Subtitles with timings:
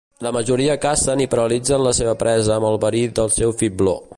[0.25, 3.99] La majoria cacen i paralitzen la seva presa amb el verí del seu fibló.